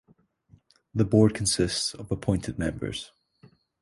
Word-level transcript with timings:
The 0.95 1.05
Board 1.05 1.35
consists 1.35 1.93
of 1.93 2.11
appointed 2.11 2.57
members. 2.57 3.11